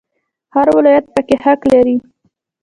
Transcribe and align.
هر 0.53 0.67
ولایت 0.77 1.05
پکې 1.13 1.35
حق 1.43 1.61
لري 1.73 1.95